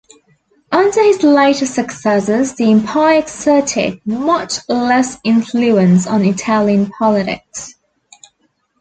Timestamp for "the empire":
2.55-3.19